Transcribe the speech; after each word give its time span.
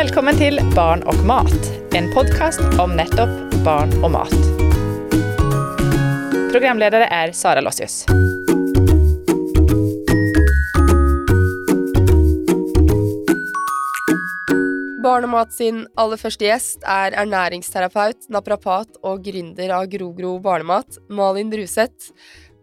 Välkommen 0.00 0.36
till 0.36 0.60
Barn 0.76 1.02
och 1.02 1.26
mat, 1.26 1.72
en 1.94 2.14
podcast 2.14 2.60
om 2.78 2.96
nettopp 2.96 3.64
barn 3.64 4.04
och 4.04 4.10
mat. 4.10 4.30
Programledare 6.52 7.04
är 7.04 7.32
Sara 7.32 7.60
Lossius. 7.60 8.06
Barn 15.02 15.24
og 15.24 15.28
mat 15.28 15.52
sin 15.52 15.84
aller 15.96 16.16
første 16.16 16.48
gjest 16.48 16.88
er 16.88 17.12
ernæringsterapeut, 17.20 18.30
naprapat 18.32 18.96
og 19.04 19.20
gründer 19.28 19.74
av 19.82 19.84
Grogro 19.92 20.38
barnemat, 20.40 20.96
Malin 21.12 21.52
Bruseth. 21.52 22.14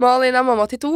Malin 0.02 0.34
er 0.34 0.44
mamma 0.44 0.66
til 0.66 0.82
to, 0.82 0.96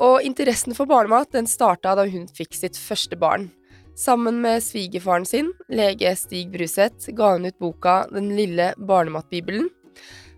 og 0.00 0.24
interessen 0.24 0.72
for 0.72 0.88
barnemat 0.88 1.36
den 1.36 1.44
starta 1.44 1.92
da 2.00 2.08
hun 2.08 2.24
fikk 2.32 2.56
sitt 2.56 2.80
første 2.80 3.20
barn. 3.20 3.50
Sammen 3.96 4.40
med 4.40 4.62
svigerfaren 4.62 5.24
sin, 5.26 5.52
lege 5.72 6.16
Stig 6.16 6.50
Bruseth, 6.52 7.08
ga 7.16 7.30
hun 7.32 7.46
ut 7.48 7.58
boka 7.58 8.04
Den 8.12 8.34
lille 8.36 8.74
barnematbibelen. 8.76 9.70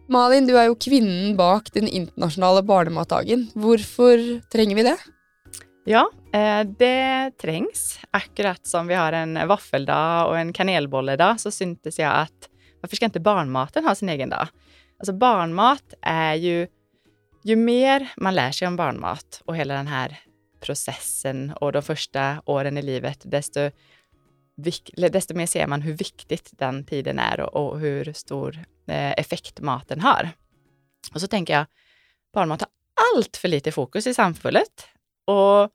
Malin, 0.09 0.47
du 0.47 0.55
er 0.55 0.69
jo 0.69 0.77
kvinnen 0.79 1.35
bak 1.37 1.73
den 1.75 1.89
internasjonale 1.89 2.63
barnematdagen. 2.63 3.49
Hvorfor 3.59 4.23
trenger 4.53 4.79
vi 4.79 4.85
det? 4.87 4.95
Ja, 5.91 6.05
eh, 6.33 6.63
det 6.79 7.33
trengs. 7.43 7.99
Akkurat 8.11 8.67
som 8.67 8.87
vi 8.87 8.95
har 8.95 9.13
en 9.13 9.49
vaffeldag 9.49 10.27
och 10.27 10.39
en 10.39 10.53
kanelbolledag 10.53 11.41
så 11.41 11.51
syntes 11.51 11.99
jag 11.99 12.15
att 12.15 12.49
varför 12.81 12.97
ska 12.97 13.05
inte 13.05 13.21
barnmaten 13.21 13.85
ha 13.85 13.95
sin 13.95 14.09
egen 14.09 14.31
dag? 14.31 14.49
Alltså 14.99 15.13
barnmat 15.13 15.95
är 16.03 16.35
ju, 16.35 16.67
ju 17.45 17.57
mer 17.57 18.09
man 18.17 18.35
lär 18.35 18.51
sig 18.51 18.69
om 18.69 18.77
barnmat 18.77 19.43
och 19.45 19.57
hela 19.57 19.75
den 19.75 19.87
här 19.87 20.28
processen 20.61 21.53
och 21.61 21.73
de 21.73 21.83
första 21.83 22.43
åren 22.45 22.79
i 22.79 22.83
livet, 22.83 23.21
desto, 23.25 23.71
desto 25.11 25.35
mer 25.35 25.47
ser 25.47 25.67
man 25.67 25.83
hur 25.83 25.93
viktigt 25.93 26.51
den 26.53 26.85
tiden 26.85 27.19
är 27.19 27.41
och, 27.41 27.69
och 27.69 27.81
hur 27.81 28.13
stor 28.13 28.59
eh, 28.87 29.13
effekt 29.13 29.61
maten 29.61 30.01
har. 30.01 30.31
Och 31.15 31.21
så 31.21 31.27
tänker 31.27 31.55
jag, 31.55 31.67
barnmat 32.35 32.61
har 32.61 32.69
allt 33.15 33.37
för 33.37 33.49
lite 33.49 33.73
fokus 33.73 34.07
i 34.07 34.15
samhället. 34.15 34.89
Och 35.25 35.71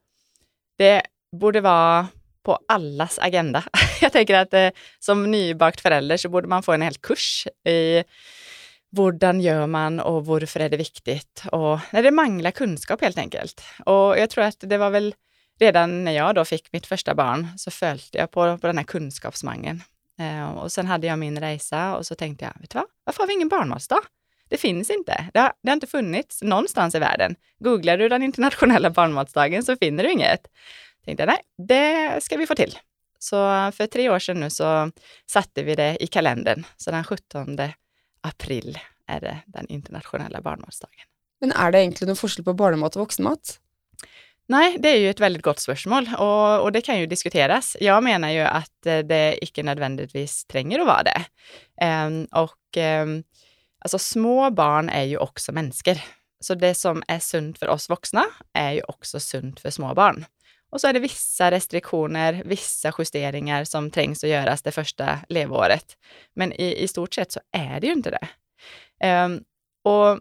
det 0.78 1.02
borde 1.40 1.60
vara 1.60 2.06
på 2.42 2.58
allas 2.68 3.18
agenda. 3.18 3.64
Jag 4.00 4.12
tänker 4.12 4.34
att 4.34 4.54
eh, 4.54 4.70
som 4.98 5.30
nybakt 5.30 5.80
förälder 5.80 6.16
så 6.16 6.28
borde 6.28 6.48
man 6.48 6.62
få 6.62 6.72
en 6.72 6.82
hel 6.82 6.94
kurs 6.94 7.46
i 7.64 8.04
hur 8.96 9.40
gör 9.40 9.66
man 9.66 10.00
och 10.00 10.26
varför 10.26 10.60
är 10.60 10.68
det 10.68 10.76
viktigt? 10.76 11.44
Och 11.52 11.78
när 11.90 12.02
det 12.02 12.10
manglar 12.10 12.50
kunskap 12.50 13.00
helt 13.00 13.18
enkelt. 13.18 13.64
Och 13.86 14.18
jag 14.18 14.30
tror 14.30 14.44
att 14.44 14.56
det 14.60 14.78
var 14.78 14.90
väl 14.90 15.14
redan 15.60 16.04
när 16.04 16.12
jag 16.12 16.34
då 16.34 16.44
fick 16.44 16.72
mitt 16.72 16.86
första 16.86 17.14
barn 17.14 17.48
så 17.56 17.70
följde 17.70 18.18
jag 18.18 18.30
på, 18.30 18.58
på 18.58 18.66
den 18.66 18.78
här 18.78 18.84
kunskapsmangeln. 18.84 19.82
Eh, 20.20 20.50
och 20.50 20.72
sen 20.72 20.86
hade 20.86 21.06
jag 21.06 21.18
min 21.18 21.40
resa 21.40 21.96
och 21.96 22.06
så 22.06 22.14
tänkte 22.14 22.44
jag, 22.44 22.60
vet 22.60 22.70
du 22.70 22.78
vad, 22.78 22.86
varför 23.04 23.22
har 23.22 23.26
vi 23.26 23.34
ingen 23.34 23.48
barnmatsdag? 23.48 24.00
Det 24.48 24.56
finns 24.56 24.90
inte. 24.90 25.30
Det 25.32 25.40
har, 25.40 25.52
det 25.62 25.70
har 25.70 25.74
inte 25.74 25.86
funnits 25.86 26.42
någonstans 26.42 26.94
i 26.94 26.98
världen. 26.98 27.34
Googlar 27.58 27.98
du 27.98 28.08
den 28.08 28.22
internationella 28.22 28.90
barnmatsdagen 28.90 29.62
så 29.62 29.76
finner 29.76 30.04
du 30.04 30.12
inget. 30.12 30.46
Tänkte 31.04 31.26
nej, 31.26 31.38
det 31.68 32.24
ska 32.24 32.36
vi 32.36 32.46
få 32.46 32.54
till. 32.54 32.78
Så 33.18 33.36
för 33.72 33.86
tre 33.86 34.10
år 34.10 34.18
sedan 34.18 34.40
nu 34.40 34.50
så 34.50 34.90
satte 35.30 35.62
vi 35.62 35.74
det 35.74 35.96
i 36.00 36.06
kalendern. 36.06 36.64
Så 36.76 36.90
den 36.90 37.04
17 37.04 37.56
april 38.24 38.78
är 39.06 39.20
det 39.20 39.38
den 39.46 39.66
internationella 39.68 40.40
barnmatsdagen. 40.40 41.06
Men 41.40 41.52
är 41.52 41.72
det 41.72 41.82
egentligen 41.82 42.08
någon 42.08 42.16
skillnad 42.16 42.44
på 42.44 42.52
barnmat 42.52 42.96
och 42.96 43.00
vuxenmat? 43.00 43.60
Nej, 44.46 44.76
det 44.78 44.88
är 44.88 44.96
ju 44.96 45.10
ett 45.10 45.20
väldigt 45.20 45.42
gott 45.42 45.58
spörsmål 45.58 46.08
och, 46.18 46.62
och, 46.62 46.72
det 46.72 46.80
kan 46.80 47.00
ju 47.00 47.06
diskuteras. 47.06 47.76
Jag 47.80 48.04
menar 48.04 48.30
ju 48.30 48.40
att 48.40 48.86
eh, 48.86 48.98
det 48.98 49.44
icke 49.44 49.62
nödvändigtvis 49.62 50.44
tränger 50.44 50.78
att 50.78 50.86
vara 50.86 51.02
det. 51.02 51.24
Um, 52.06 52.24
och 52.24 52.76
um, 52.76 53.24
Alltså 53.84 53.98
små 53.98 54.50
barn 54.50 54.88
är 54.88 55.02
ju 55.02 55.16
också 55.18 55.52
människor. 55.52 55.98
Så 56.40 56.54
det 56.54 56.74
som 56.74 57.02
är 57.08 57.18
sunt 57.18 57.58
för 57.58 57.68
oss 57.68 57.88
vuxna 57.88 58.24
är 58.52 58.72
ju 58.72 58.82
också 58.82 59.20
sunt 59.20 59.60
för 59.60 59.70
små 59.70 59.94
barn. 59.94 60.24
Och 60.74 60.80
så 60.80 60.86
är 60.86 60.92
det 60.92 61.00
vissa 61.00 61.50
restriktioner, 61.50 62.42
vissa 62.44 62.92
justeringar 62.98 63.64
som 63.64 63.90
trängs 63.90 64.24
att 64.24 64.30
göras 64.30 64.62
det 64.62 64.72
första 64.72 65.18
levåret. 65.28 65.96
Men 66.34 66.52
i, 66.52 66.82
i 66.82 66.88
stort 66.88 67.14
sett 67.14 67.32
så 67.32 67.40
är 67.52 67.80
det 67.80 67.86
ju 67.86 67.92
inte 67.92 68.10
det. 68.10 68.28
Um, 69.24 69.44
och 69.84 70.20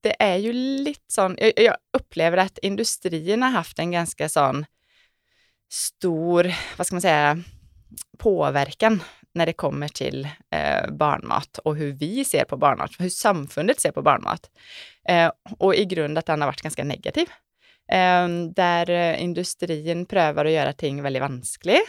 det 0.00 0.16
är 0.18 0.36
ju 0.36 0.52
lite 0.52 1.12
sån, 1.12 1.36
jag, 1.38 1.52
jag 1.56 1.76
upplever 1.92 2.36
att 2.36 2.58
industrin 2.58 3.42
har 3.42 3.50
haft 3.50 3.78
en 3.78 3.90
ganska 3.90 4.28
sån 4.28 4.66
stor, 5.72 6.54
vad 6.76 6.86
ska 6.86 6.94
man 6.94 7.02
säga, 7.02 7.38
påverkan 8.18 9.02
när 9.34 9.46
det 9.46 9.52
kommer 9.52 9.88
till 9.88 10.28
eh, 10.50 10.90
barnmat 10.90 11.58
och 11.58 11.76
hur 11.76 11.92
vi 11.92 12.24
ser 12.24 12.44
på 12.44 12.56
barnmat, 12.56 12.90
hur 12.98 13.08
samfundet 13.08 13.80
ser 13.80 13.92
på 13.92 14.02
barnmat. 14.02 14.50
Eh, 15.08 15.32
och 15.58 15.74
i 15.74 15.84
grund 15.84 16.18
att 16.18 16.26
den 16.26 16.40
har 16.40 16.48
varit 16.48 16.62
ganska 16.62 16.84
negativ. 16.84 17.28
Ehm, 17.88 18.52
där 18.52 18.90
eh, 18.90 19.22
industrin 19.22 20.06
prövar 20.06 20.44
att 20.44 20.52
göra 20.52 20.72
ting 20.72 21.02
väldigt 21.02 21.22
vanskliga 21.22 21.80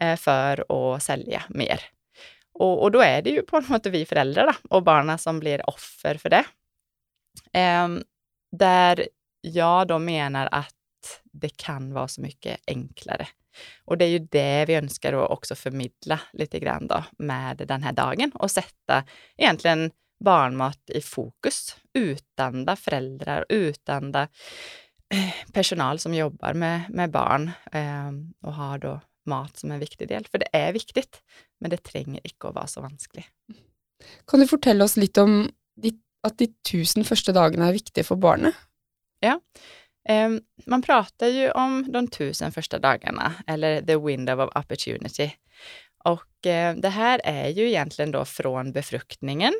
eh, 0.00 0.16
för 0.16 0.64
att 0.68 1.02
sälja 1.02 1.42
mer. 1.48 1.80
Och, 2.52 2.82
och, 2.82 2.90
då 2.90 3.00
är 3.00 3.22
det 3.22 3.30
ju 3.30 3.42
på 3.42 3.60
något 3.60 3.66
sätt 3.66 3.86
vi 3.86 4.06
föräldrar 4.06 4.46
då, 4.46 4.76
och 4.76 4.82
barnen 4.82 5.18
som 5.18 5.40
blir 5.40 5.70
offer 5.70 6.14
för 6.14 6.30
det. 6.30 6.44
Ehm, 7.52 8.02
där 8.56 9.08
jag 9.40 9.88
då 9.88 9.98
menar 9.98 10.48
att 10.52 10.74
det 11.32 11.56
kan 11.56 11.92
vara 11.92 12.08
så 12.08 12.20
mycket 12.20 12.60
enklare 12.66 13.26
och 13.84 13.98
det 13.98 14.04
är 14.04 14.08
ju 14.08 14.18
det 14.18 14.64
vi 14.68 14.74
önskar 14.74 15.12
att 15.12 15.30
också 15.30 15.54
förmedla 15.54 16.20
lite 16.32 16.58
grann 16.58 16.86
då 16.86 17.04
med 17.18 17.56
den 17.56 17.82
här 17.82 17.92
dagen 17.92 18.32
och 18.34 18.50
sätta 18.50 19.04
egentligen 19.36 19.90
barnmat 20.24 20.90
i 20.90 21.00
fokus. 21.00 21.76
utan 21.94 22.76
föräldrar, 22.76 23.46
utan 23.48 24.12
personal 25.52 25.98
som 25.98 26.14
jobbar 26.14 26.54
med, 26.54 26.82
med 26.90 27.10
barn 27.10 27.50
eh, 27.72 28.10
och 28.42 28.54
har 28.54 28.78
då 28.78 29.00
mat 29.26 29.56
som 29.56 29.70
en 29.70 29.78
viktig 29.78 30.08
del. 30.08 30.26
För 30.30 30.38
det 30.38 30.48
är 30.52 30.72
viktigt, 30.72 31.22
men 31.60 31.70
det 31.70 31.76
tränger 31.76 32.20
inte 32.24 32.48
att 32.48 32.54
vara 32.54 32.66
så 32.66 32.80
vanskligt. 32.80 33.26
Kan 34.26 34.40
du 34.40 34.46
fortälla 34.46 34.84
oss 34.84 34.96
lite 34.96 35.22
om 35.22 35.50
att 36.22 36.38
de 36.38 36.46
tusen 36.70 37.04
första 37.04 37.32
dagarna 37.32 37.68
är 37.68 37.72
viktiga 37.72 38.04
för 38.04 38.16
barnet? 38.16 38.54
Ja, 39.20 39.40
Ehm, 40.08 40.40
man 40.66 40.82
pratar 40.82 41.26
ju 41.26 41.50
om 41.50 41.92
de 41.92 42.08
tusen 42.08 42.52
första 42.52 42.78
dagarna, 42.78 43.34
eller 43.46 43.82
the 43.82 43.96
window 43.96 44.40
of 44.40 44.56
opportunity. 44.56 45.32
Och 46.04 46.46
eh, 46.46 46.76
det 46.76 46.88
här 46.88 47.20
är 47.24 47.48
ju 47.48 47.68
egentligen 47.68 48.10
då 48.10 48.24
från 48.24 48.72
befruktningen 48.72 49.54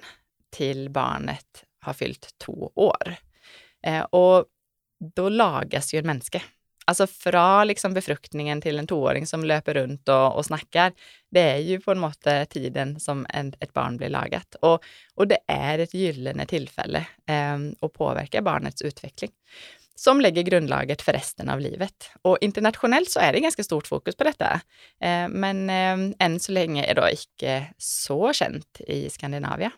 till 0.50 0.90
barnet 0.90 1.64
har 1.80 1.92
fyllt 1.92 2.34
två 2.38 2.72
år. 2.74 3.14
Eh, 3.86 4.02
och 4.02 4.44
då 5.16 5.28
lagas 5.28 5.94
ju 5.94 5.98
en 5.98 6.06
människa. 6.06 6.42
Alltså 6.84 7.06
från 7.06 7.66
liksom 7.66 7.94
befruktningen 7.94 8.60
till 8.60 8.78
en 8.78 8.86
tvååring 8.86 9.26
som 9.26 9.44
löper 9.44 9.74
runt 9.74 10.08
och, 10.08 10.36
och 10.36 10.46
snackar, 10.46 10.92
det 11.30 11.40
är 11.40 11.56
ju 11.56 11.80
på 11.80 11.92
en 11.92 11.98
måte 11.98 12.46
tiden 12.46 13.00
som 13.00 13.26
en, 13.28 13.54
ett 13.60 13.72
barn 13.72 13.96
blir 13.96 14.08
lagat. 14.08 14.54
Och, 14.60 14.84
och 15.14 15.28
det 15.28 15.38
är 15.46 15.78
ett 15.78 15.94
gyllene 15.94 16.46
tillfälle 16.46 17.06
eh, 17.26 17.58
att 17.80 17.92
påverka 17.92 18.42
barnets 18.42 18.82
utveckling 18.82 19.30
som 20.00 20.20
lägger 20.20 20.42
grundlaget 20.42 21.02
för 21.02 21.12
resten 21.12 21.48
av 21.48 21.60
livet. 21.60 22.10
Och 22.22 22.38
internationellt 22.40 23.10
så 23.10 23.20
är 23.20 23.32
det 23.32 23.40
ganska 23.40 23.64
stort 23.64 23.86
fokus 23.86 24.16
på 24.16 24.24
detta. 24.24 24.60
Eh, 25.00 25.28
men 25.28 25.70
eh, 25.70 26.14
än 26.18 26.40
så 26.40 26.52
länge 26.52 26.84
är 26.84 26.94
det 26.94 27.12
icke 27.12 27.66
så 27.78 28.32
känt 28.32 28.80
i 28.80 29.10
Skandinavien. 29.10 29.70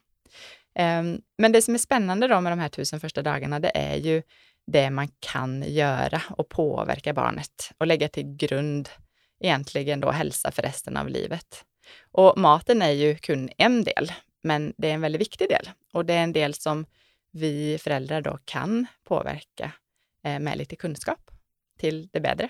Eh, 0.74 1.02
men 1.38 1.52
det 1.52 1.62
som 1.62 1.74
är 1.74 1.78
spännande 1.78 2.28
då 2.28 2.40
med 2.40 2.52
de 2.52 2.58
här 2.58 2.68
tusen 2.68 3.00
första 3.00 3.22
dagarna, 3.22 3.60
det 3.60 3.72
är 3.74 3.96
ju 3.96 4.22
det 4.66 4.90
man 4.90 5.08
kan 5.20 5.62
göra 5.62 6.22
och 6.30 6.48
påverka 6.48 7.12
barnet 7.12 7.72
och 7.78 7.86
lägga 7.86 8.08
till 8.08 8.36
grund 8.36 8.88
egentligen 9.40 10.00
då 10.00 10.10
hälsa 10.10 10.50
för 10.50 10.62
resten 10.62 10.96
av 10.96 11.08
livet. 11.08 11.64
Och 12.12 12.38
maten 12.38 12.82
är 12.82 12.90
ju 12.90 13.16
kun 13.16 13.50
en 13.58 13.84
del, 13.84 14.12
men 14.42 14.74
det 14.76 14.90
är 14.90 14.94
en 14.94 15.00
väldigt 15.00 15.20
viktig 15.20 15.48
del 15.48 15.70
och 15.92 16.06
det 16.06 16.14
är 16.14 16.22
en 16.22 16.32
del 16.32 16.54
som 16.54 16.86
vi 17.32 17.78
föräldrar 17.80 18.20
då 18.20 18.38
kan 18.44 18.86
påverka 19.04 19.72
eh, 20.24 20.38
med 20.38 20.58
lite 20.58 20.76
kunskap 20.76 21.30
till 21.78 22.08
det 22.12 22.20
bättre. 22.20 22.48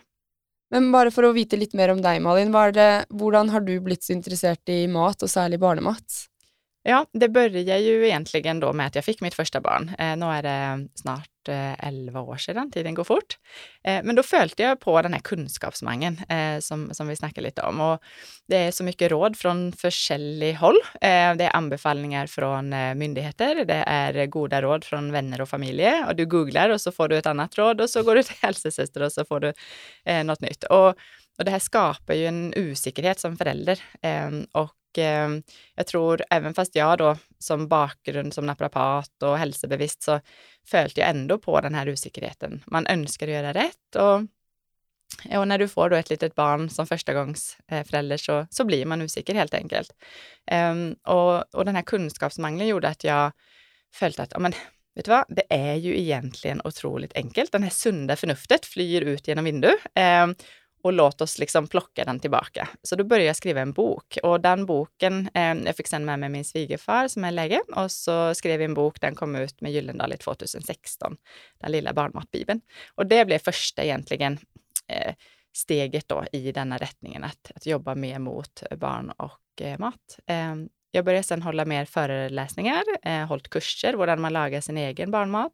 Men 0.70 0.92
bara 0.92 1.10
för 1.10 1.22
att 1.22 1.34
veta 1.34 1.56
lite 1.56 1.76
mer 1.76 1.88
om 1.88 2.02
dig 2.02 2.20
Malin, 2.20 2.54
hur 2.54 3.48
har 3.48 3.60
du 3.60 3.80
blivit 3.80 4.04
så 4.04 4.12
intresserad 4.12 4.58
i 4.66 4.88
mat 4.88 5.22
och 5.22 5.30
särskilt 5.30 5.60
barnmat? 5.60 6.31
Ja, 6.84 7.06
det 7.12 7.28
började 7.28 7.78
ju 7.78 8.06
egentligen 8.06 8.60
då 8.60 8.72
med 8.72 8.86
att 8.86 8.94
jag 8.94 9.04
fick 9.04 9.20
mitt 9.20 9.34
första 9.34 9.60
barn. 9.60 9.90
Eh, 9.98 10.16
nu 10.16 10.26
är 10.26 10.42
det 10.42 10.88
snart 10.94 11.48
eh, 11.48 11.86
11 11.86 12.20
år 12.20 12.36
sedan, 12.36 12.70
tiden 12.70 12.94
går 12.94 13.04
fort. 13.04 13.38
Eh, 13.84 14.00
men 14.04 14.16
då 14.16 14.22
följde 14.22 14.62
jag 14.62 14.80
på 14.80 15.02
den 15.02 15.12
här 15.12 15.20
kunskapsmangen 15.20 16.18
eh, 16.28 16.58
som, 16.60 16.94
som 16.94 17.08
vi 17.08 17.16
snackade 17.16 17.46
lite 17.46 17.62
om. 17.62 17.80
Och 17.80 18.02
det 18.48 18.56
är 18.56 18.70
så 18.70 18.84
mycket 18.84 19.10
råd 19.10 19.36
från 19.36 19.72
försäljning 19.72 20.56
håll. 20.56 20.76
Eh, 20.94 21.34
det 21.34 21.44
är 21.44 21.56
anbefallningar 21.56 22.26
från 22.26 22.72
eh, 22.72 22.94
myndigheter, 22.94 23.64
det 23.64 23.84
är 23.86 24.26
goda 24.26 24.62
råd 24.62 24.84
från 24.84 25.12
vänner 25.12 25.40
och 25.40 25.48
familj. 25.48 26.04
Och 26.08 26.16
du 26.16 26.26
googlar 26.26 26.70
och 26.70 26.80
så 26.80 26.92
får 26.92 27.08
du 27.08 27.18
ett 27.18 27.26
annat 27.26 27.58
råd 27.58 27.80
och 27.80 27.90
så 27.90 28.02
går 28.02 28.14
du 28.14 28.22
till 28.22 28.36
hälsosyster 28.42 29.02
och 29.02 29.12
så 29.12 29.24
får 29.24 29.40
du 29.40 29.52
eh, 30.04 30.24
något 30.24 30.40
nytt. 30.40 30.64
Och 30.64 30.94
och 31.38 31.44
det 31.44 31.50
här 31.50 31.58
skapar 31.58 32.14
ju 32.14 32.26
en 32.26 32.54
osäkerhet 32.56 33.20
som 33.20 33.36
förälder. 33.36 33.80
Eh, 34.02 34.30
och 34.92 34.98
eh, 34.98 35.30
jag 35.74 35.86
tror, 35.86 36.22
även 36.30 36.54
fast 36.54 36.74
jag 36.74 36.98
då 36.98 37.16
som 37.38 37.68
bakgrund 37.68 38.34
som 38.34 38.46
naprapat 38.46 39.22
och 39.22 39.38
hälsobevisst, 39.38 40.02
så 40.02 40.20
följde 40.66 41.00
jag 41.00 41.10
ändå 41.10 41.38
på 41.38 41.60
den 41.60 41.74
här 41.74 41.92
osäkerheten. 41.92 42.62
Man 42.66 42.86
önskar 42.86 43.26
göra 43.26 43.52
rätt 43.52 43.96
och 43.96 44.20
och 45.36 45.48
när 45.48 45.58
du 45.58 45.68
får 45.68 45.90
då 45.90 45.96
ett 45.96 46.10
litet 46.10 46.34
barn 46.34 46.70
som 46.70 46.86
förstagångsförälder 46.86 48.16
så, 48.16 48.46
så 48.50 48.64
blir 48.64 48.86
man 48.86 49.02
osäker 49.02 49.34
helt 49.34 49.54
enkelt. 49.54 49.92
Um, 50.52 50.92
och, 50.92 51.54
och 51.54 51.64
den 51.64 51.76
här 51.76 51.82
kunskapsmangeln 51.82 52.68
gjorde 52.68 52.88
att 52.88 53.04
jag 53.04 53.32
följde 53.94 54.22
att, 54.22 54.32
ja 54.32 54.38
men 54.38 54.52
vet 54.94 55.04
du 55.04 55.10
vad, 55.10 55.24
det 55.28 55.44
är 55.50 55.74
ju 55.74 56.00
egentligen 56.00 56.60
otroligt 56.64 57.16
enkelt. 57.16 57.52
Den 57.52 57.62
här 57.62 57.70
sunda 57.70 58.16
förnuftet 58.16 58.66
flyr 58.66 59.02
ut 59.02 59.28
genom 59.28 59.44
vinduet. 59.44 59.78
Um, 60.24 60.34
och 60.82 60.92
låt 60.92 61.20
oss 61.20 61.38
liksom 61.38 61.66
plocka 61.66 62.04
den 62.04 62.20
tillbaka. 62.20 62.68
Så 62.82 62.96
då 62.96 63.04
började 63.04 63.26
jag 63.26 63.36
skriva 63.36 63.60
en 63.60 63.72
bok 63.72 64.18
och 64.22 64.40
den 64.40 64.66
boken, 64.66 65.28
eh, 65.34 65.54
jag 65.54 65.76
fick 65.76 65.86
sen 65.86 66.04
med 66.04 66.18
mig 66.18 66.28
min 66.28 66.44
svigerfar 66.44 67.08
som 67.08 67.24
är 67.24 67.30
läge 67.30 67.60
och 67.76 67.90
så 67.90 68.34
skrev 68.34 68.60
jag 68.60 68.64
en 68.68 68.74
bok, 68.74 69.00
den 69.00 69.14
kom 69.14 69.36
ut 69.36 69.60
med 69.60 69.72
Gyllendal 69.72 70.12
i 70.12 70.16
2016, 70.16 71.16
den 71.60 71.72
lilla 71.72 71.92
barnmatbibeln. 71.92 72.60
Och 72.94 73.06
det 73.06 73.24
blev 73.24 73.38
första 73.38 73.84
egentligen 73.84 74.38
eh, 74.88 75.14
steget 75.52 76.08
då 76.08 76.24
i 76.32 76.52
denna 76.52 76.76
rättningen, 76.76 77.24
att, 77.24 77.52
att 77.54 77.66
jobba 77.66 77.94
mer 77.94 78.18
mot 78.18 78.62
barn 78.76 79.10
och 79.10 79.60
eh, 79.60 79.78
mat. 79.78 80.18
Ehm, 80.26 80.68
jag 80.94 81.04
började 81.04 81.22
sedan 81.22 81.42
hålla 81.42 81.64
mer 81.64 81.84
föreläsningar, 81.84 82.82
eh, 83.02 83.26
hållit 83.26 83.48
kurser, 83.48 83.92
hur 83.92 84.16
man 84.16 84.32
lagar 84.32 84.60
sin 84.60 84.78
egen 84.78 85.10
barnmat, 85.10 85.52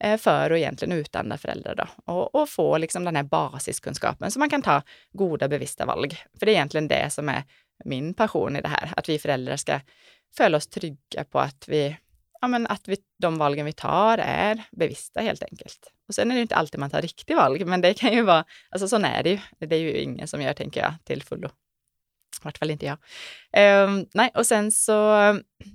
eh, 0.00 0.16
för 0.16 0.50
att 0.50 0.58
egentligen 0.58 0.98
utan 0.98 1.38
föräldrar 1.38 1.74
då, 1.74 2.12
och, 2.12 2.34
och, 2.34 2.48
få 2.48 2.78
liksom 2.78 3.04
den 3.04 3.16
här 3.16 3.22
basiskunskapen 3.22 4.30
så 4.30 4.38
man 4.38 4.50
kan 4.50 4.62
ta 4.62 4.82
goda 5.12 5.48
bevissta 5.48 5.86
valg. 5.86 6.18
För 6.38 6.46
det 6.46 6.52
är 6.52 6.54
egentligen 6.54 6.88
det 6.88 7.10
som 7.10 7.28
är 7.28 7.42
min 7.84 8.14
passion 8.14 8.56
i 8.56 8.60
det 8.60 8.68
här, 8.68 8.92
att 8.96 9.08
vi 9.08 9.18
föräldrar 9.18 9.56
ska 9.56 9.80
följa 10.36 10.56
oss 10.56 10.66
trygga 10.66 11.24
på 11.30 11.38
att 11.38 11.68
vi 11.68 11.96
ja, 12.40 12.48
men 12.48 12.66
att 12.66 12.88
vi, 12.88 12.96
de 13.18 13.38
valgen 13.38 13.66
vi 13.66 13.72
tar 13.72 14.18
är 14.18 14.62
bevissta 14.70 15.20
helt 15.20 15.42
enkelt. 15.42 15.92
Och 16.08 16.14
sen 16.14 16.30
är 16.30 16.34
det 16.34 16.40
inte 16.40 16.56
alltid 16.56 16.80
man 16.80 16.90
tar 16.90 17.02
riktig 17.02 17.36
valg, 17.36 17.66
men 17.66 17.80
det 17.80 17.94
kan 17.94 18.12
ju 18.12 18.22
vara, 18.22 18.44
alltså 18.70 18.88
så 18.88 18.96
är 18.96 19.22
det 19.22 19.30
ju. 19.30 19.38
Det 19.58 19.76
är 19.76 19.80
ju 19.80 19.98
ingen 19.98 20.28
som 20.28 20.42
gör, 20.42 20.54
tänker 20.54 20.80
jag, 20.80 20.94
till 21.04 21.22
fullo. 21.22 21.48
I 22.38 22.44
vart 22.44 22.58
fall 22.58 22.70
inte 22.70 22.86
jag. 22.86 22.98
Um, 23.86 24.06
nej, 24.14 24.30
och 24.34 24.46
sen 24.46 24.70
så 24.70 25.20
eh, 25.20 25.34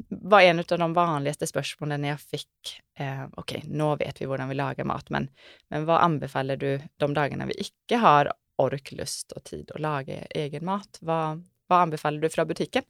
var 0.09 0.41
en 0.41 0.59
av 0.59 0.65
de 0.79 0.93
vanligaste 0.93 1.47
spörsmålen 1.47 2.01
när 2.01 2.09
jag 2.09 2.21
fick, 2.21 2.81
uh, 2.99 3.25
okej, 3.33 3.57
okay, 3.57 3.71
nu 3.77 3.95
vet 3.95 4.21
vi 4.21 4.25
hur 4.25 4.47
vi 4.47 4.53
lagar 4.53 4.83
mat, 4.83 5.09
men, 5.09 5.29
men 5.67 5.85
vad 5.85 6.01
anbefaller 6.01 6.57
du 6.57 6.81
de 6.97 7.13
dagarna 7.13 7.45
vi 7.45 7.53
icke 7.57 7.95
har 7.95 8.33
ork, 8.57 8.91
lust 8.91 9.31
och 9.31 9.43
tid 9.43 9.71
att 9.73 9.81
laga 9.81 10.13
egen 10.29 10.65
mat? 10.65 10.97
Vad, 11.01 11.43
vad 11.67 11.79
anbefaller 11.79 12.19
du 12.19 12.29
från 12.29 12.47
butiken? 12.47 12.83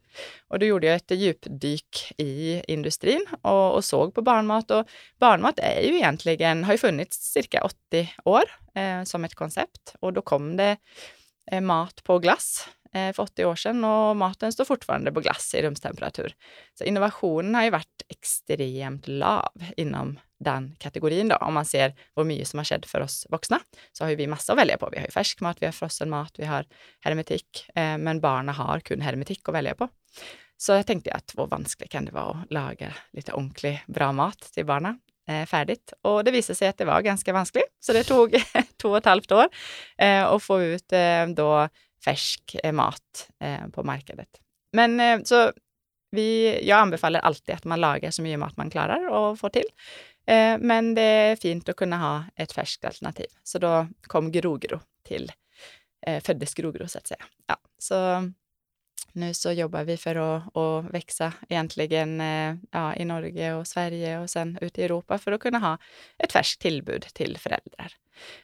Och 0.48 0.60
då 0.60 0.66
gjorde 0.66 0.88
jag 0.88 0.96
ett 0.96 1.12
djupdyk 1.12 2.14
i 2.18 2.64
industrin 2.68 3.26
och, 3.42 3.76
och 3.76 3.86
såg 3.86 4.16
på 4.16 4.22
barnmat. 4.22 4.72
Och 4.72 4.88
barnmat 5.20 5.60
är 5.60 5.82
ju 5.82 5.96
egentligen, 5.96 6.64
har 6.64 6.72
ju 6.72 6.78
funnits 6.78 7.32
cirka 7.34 7.64
80 7.64 8.14
år 8.26 8.44
eh, 8.76 9.04
som 9.04 9.26
ett 9.26 9.36
koncept. 9.36 9.96
Och 10.00 10.14
då 10.14 10.22
kom 10.22 10.58
det 10.58 10.78
eh, 11.52 11.62
mat 11.62 12.04
på 12.04 12.20
glass 12.20 12.70
eh, 12.94 13.14
för 13.14 13.24
80 13.24 13.46
år 13.46 13.56
sedan 13.56 13.84
och 13.84 14.16
maten 14.16 14.54
står 14.54 14.66
fortfarande 14.66 15.12
på 15.12 15.20
glass 15.20 15.56
i 15.56 15.62
rumstemperatur. 15.62 16.36
Så 16.78 16.84
innovationen 16.84 17.56
har 17.56 17.64
ju 17.64 17.70
varit 17.70 18.02
extremt 18.10 19.08
lav 19.08 19.52
inom 19.78 20.20
den 20.40 20.76
kategorin 20.80 21.28
då. 21.28 21.36
Om 21.36 21.54
man 21.54 21.66
ser 21.66 21.96
hur 22.16 22.24
mycket 22.24 22.48
som 22.48 22.58
har 22.58 22.66
skett 22.66 22.86
för 22.86 23.02
oss 23.02 23.28
vuxna 23.30 23.60
så 23.92 24.04
har 24.04 24.10
ju 24.10 24.16
vi 24.16 24.28
massa 24.28 24.54
att 24.54 24.60
välja 24.60 24.78
på. 24.78 24.90
Vi 24.92 24.98
har 24.98 25.06
ju 25.06 25.12
färsk 25.12 25.42
mat, 25.42 25.58
vi 25.60 25.66
har 25.66 25.74
frossen 25.74 26.10
mat, 26.10 26.34
vi 26.38 26.46
har 26.46 26.66
hermetik, 27.02 27.70
eh, 27.76 27.98
men 27.98 28.22
barnen 28.22 28.56
har 28.56 28.80
kun 28.80 29.02
hermetik 29.02 29.50
att 29.50 29.56
välja 29.56 29.76
på. 29.76 29.90
Så 30.58 30.72
jag 30.72 30.88
tänkte 30.88 31.14
att 31.14 31.32
vad 31.36 31.50
vanskligt 31.50 31.92
kan 31.92 32.06
det 32.06 32.12
vara 32.12 32.38
att 32.44 32.52
laga 32.52 32.94
lite 33.12 33.34
ordentlig 33.34 33.84
bra 33.88 34.12
mat 34.12 34.40
till 34.40 34.66
barnen 34.66 35.00
eh, 35.28 35.46
färdigt. 35.46 35.94
Och 36.02 36.24
det 36.24 36.32
visade 36.32 36.56
sig 36.56 36.68
att 36.68 36.78
det 36.78 36.86
var 36.86 37.02
ganska 37.02 37.34
vanskligt, 37.34 37.78
så 37.80 37.94
det 37.94 38.04
tog 38.04 38.44
två 38.82 38.90
och 38.90 38.98
ett 38.98 39.06
halvt 39.06 39.32
år 39.32 39.48
eh, 39.98 40.24
att 40.24 40.44
få 40.44 40.62
ut 40.62 40.94
eh, 40.94 41.28
då 41.28 41.70
färsk 42.06 42.56
eh, 42.64 42.72
mat 42.72 43.30
eh, 43.40 43.68
på 43.68 43.84
marknaden. 43.84 44.26
Men 44.74 45.00
eh, 45.00 45.24
så 45.24 45.52
vi, 46.12 46.60
jag 46.68 46.80
anbefaller 46.80 47.20
alltid 47.20 47.56
att 47.56 47.64
man 47.64 47.82
lagar 47.82 48.12
så 48.12 48.22
mycket 48.22 48.40
mat 48.40 48.58
man 48.58 48.70
klarar 48.70 49.08
och 49.08 49.40
får 49.40 49.50
till. 49.50 49.68
Men 50.60 50.96
det 50.96 51.02
är 51.02 51.36
fint 51.36 51.70
att 51.70 51.76
kunna 51.76 51.98
ha 51.98 52.26
ett 52.36 52.52
färskt 52.52 52.86
alternativ. 52.86 53.26
Så 53.44 53.60
då 53.60 53.88
kom 54.02 54.32
Grogro 54.32 54.80
till, 55.08 55.32
föddes 56.22 56.54
Grogro 56.54 56.88
så 56.88 56.98
att 56.98 57.08
säga. 57.08 57.26
Ja, 57.48 57.58
så 57.78 57.96
nu 59.16 59.34
så 59.34 59.52
jobbar 59.52 59.84
vi 59.84 59.98
för 59.98 60.16
att, 60.16 60.58
att 60.58 60.94
växa 60.94 61.34
egentligen 61.50 62.22
eh, 62.22 62.56
ja, 62.72 62.96
i 62.96 63.06
Norge 63.06 63.54
och 63.54 63.68
Sverige 63.68 64.20
och 64.20 64.30
sen 64.30 64.58
ut 64.62 64.78
i 64.78 64.84
Europa 64.84 65.18
för 65.18 65.32
att 65.32 65.42
kunna 65.42 65.60
ha 65.60 65.78
ett 66.18 66.32
färskt 66.32 66.62
tillbud 66.62 67.02
till 67.02 67.38
föräldrar. 67.38 67.94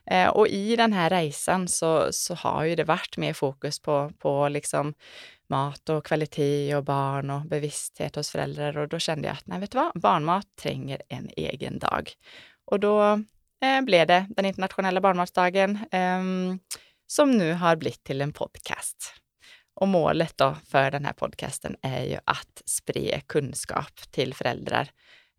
Eh, 0.06 0.28
och 0.28 0.48
i 0.48 0.76
den 0.76 0.94
här 0.94 1.10
resan 1.10 1.68
så, 1.68 2.08
så 2.12 2.36
har 2.36 2.64
ju 2.64 2.76
det 2.76 2.84
varit 2.84 3.18
mer 3.18 3.34
fokus 3.34 3.80
på, 3.80 4.12
på 4.20 4.50
liksom 4.50 4.94
mat 5.50 5.90
och 5.90 6.06
kvalitet 6.06 6.76
och 6.76 6.84
barn 6.84 7.30
och 7.30 7.42
bevissthet 7.42 8.16
hos 8.16 8.30
föräldrar 8.30 8.78
och 8.78 8.88
då 8.88 9.00
kände 9.00 9.28
jag 9.28 9.34
att 9.34 9.48
nej, 9.48 9.60
vet 9.60 9.72
du 9.72 9.78
vad, 9.78 10.02
barnmat 10.02 10.46
tränger 10.56 11.02
en 11.10 11.30
egen 11.38 11.80
dag. 11.80 12.12
Och 12.66 12.80
då 12.80 13.24
eh, 13.62 13.82
blev 13.82 14.08
det 14.08 14.26
den 14.30 14.46
internationella 14.46 15.02
barnmatsdagen 15.02 15.80
eh, 15.92 16.24
som 17.08 17.32
nu 17.32 17.54
har 17.54 17.76
blivit 17.76 18.04
till 18.04 18.22
en 18.22 18.34
podcast. 18.34 19.14
Och 19.80 19.88
målet 19.88 20.38
då 20.38 20.56
för 20.66 20.92
den 20.92 21.06
här 21.06 21.14
podcasten 21.14 21.76
är 21.82 22.04
ju 22.04 22.18
att 22.26 22.62
sprida 22.66 23.20
kunskap 23.20 24.12
till 24.12 24.34
föräldrar 24.34 24.92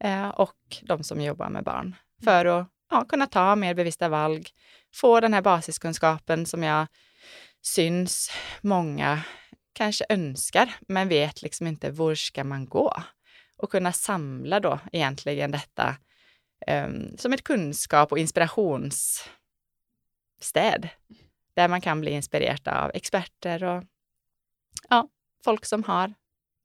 eh, 0.04 0.28
och 0.28 0.56
de 0.82 1.04
som 1.04 1.20
jobbar 1.20 1.48
med 1.48 1.64
barn 1.64 1.96
för 2.25 2.44
att 2.44 2.69
ja, 2.90 3.04
kunna 3.04 3.26
ta 3.26 3.56
mer 3.56 3.75
bevissta 3.75 4.08
valg, 4.08 4.48
få 4.94 5.20
den 5.20 5.34
här 5.34 5.42
basiskunskapen 5.42 6.46
som 6.46 6.62
jag 6.62 6.87
syns 7.62 8.31
många 8.60 9.22
kanske 9.72 10.04
önskar, 10.08 10.75
men 10.81 11.08
vet 11.08 11.42
liksom 11.42 11.66
inte 11.66 11.90
var 11.90 12.14
ska 12.14 12.44
man 12.44 12.66
gå? 12.66 13.02
Och 13.56 13.70
kunna 13.70 13.92
samla 13.92 14.60
då 14.60 14.78
egentligen 14.92 15.50
detta 15.50 15.96
eh, 16.66 16.88
som 17.16 17.32
ett 17.32 17.44
kunskap 17.44 18.12
och 18.12 18.19
inspirationsstäd 18.19 20.88
där 21.54 21.69
man 21.69 21.81
kan 21.81 22.00
bli 22.00 22.10
inspirerad 22.10 22.69
av 22.69 22.90
experter 22.94 23.64
och 23.64 23.84
folk 25.44 25.66
som 25.66 25.82
har 25.85 26.14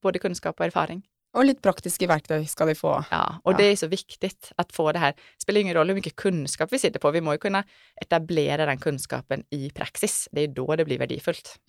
både 0.01 0.19
kunskap 0.19 0.59
och 0.59 0.65
erfarenhet. 0.65 1.05
Och 1.33 1.45
lite 1.45 1.61
praktiska 1.61 2.07
verktyg 2.07 2.49
ska 2.49 2.65
de 2.65 2.75
få. 2.75 3.03
Ja, 3.11 3.39
och 3.43 3.53
ja. 3.53 3.57
det 3.57 3.63
är 3.63 3.75
så 3.75 3.87
viktigt 3.87 4.51
att 4.55 4.71
få 4.71 4.91
det 4.91 4.99
här. 4.99 5.11
Det 5.11 5.41
spelar 5.41 5.61
ingen 5.61 5.73
roll 5.73 5.87
hur 5.87 5.95
mycket 5.95 6.15
kunskap 6.15 6.73
vi 6.73 6.79
sitter 6.79 6.99
på, 6.99 7.11
vi 7.11 7.21
måste 7.21 7.37
kunna 7.37 7.63
etablera 8.01 8.65
den 8.65 8.77
kunskapen 8.77 9.43
i 9.49 9.69
praxis. 9.69 10.29
Det 10.31 10.41
är 10.41 10.47
då 10.47 10.75
det 10.75 10.85
blir 10.85 10.99
värdefullt. 10.99 11.59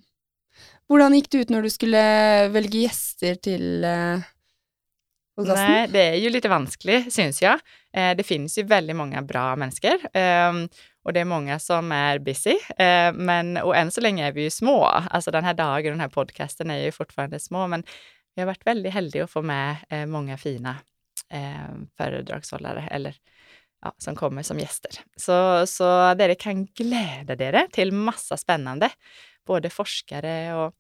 Hur 0.89 1.15
gick 1.15 1.31
det 1.31 1.39
ut 1.39 1.49
när 1.49 1.63
du 1.63 1.71
skulle 1.71 2.49
välja 2.49 2.81
gäster 2.81 3.35
till 3.35 3.85
eh, 3.85 4.19
podcasten? 5.37 5.73
Nej, 5.73 5.89
det 5.89 6.03
är 6.03 6.15
ju 6.15 6.31
lite 6.31 6.49
vanskligt, 6.49 7.13
syns 7.15 7.43
jag. 7.43 7.61
Eh, 7.93 8.17
det 8.17 8.23
finns 8.23 8.59
ju 8.59 8.63
väldigt 8.63 8.97
många 8.97 9.23
bra 9.23 9.57
människor 9.57 10.17
eh, 10.17 10.53
och 11.07 11.13
det 11.13 11.21
är 11.21 11.25
många 11.25 11.59
som 11.59 11.93
är 11.93 12.19
busy. 12.19 12.59
Eh, 12.79 13.13
men, 13.13 13.57
och 13.57 13.77
än 13.77 13.91
så 13.91 14.01
länge 14.01 14.27
är 14.27 14.33
vi 14.33 14.43
ju 14.43 14.51
små. 14.51 14.85
Alltså 14.85 15.31
den 15.31 15.45
här 15.45 15.55
dagen, 15.55 15.91
den 15.91 16.01
här 16.01 16.09
podcasten 16.09 16.71
är 16.71 16.79
ju 16.79 16.93
fortfarande 16.93 17.39
små, 17.41 17.67
men 17.67 17.85
vi 18.35 18.43
har 18.43 18.47
varit 18.47 18.67
väldigt 18.67 18.93
heldiga 18.93 19.25
att 19.25 19.31
få 19.31 19.43
med 19.43 19.77
eh, 19.89 20.07
många 20.07 20.39
fina 20.39 20.77
eh, 21.33 21.75
föredragshållare 21.97 22.89
eller 22.91 23.17
ja, 23.83 23.95
som 23.99 24.15
kommer 24.17 24.43
som 24.43 24.59
gäster. 24.59 24.91
Så, 25.17 25.67
så 25.67 26.15
det 26.15 26.35
kan 26.35 26.65
glädja 26.67 27.49
er 27.49 27.67
till 27.73 27.93
massa 27.93 28.37
spännande 28.37 28.91
både 29.47 29.71
forskare 29.71 30.55
och 30.55 30.75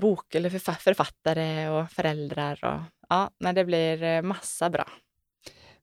bok 0.00 0.34
eller 0.34 0.74
författare 0.74 1.68
och 1.68 1.90
föräldrar. 1.90 2.64
Och, 2.64 2.80
ja, 3.08 3.30
men 3.38 3.54
det 3.54 3.64
blir 3.64 4.02
eh, 4.02 4.22
massa 4.22 4.70
bra. 4.70 4.88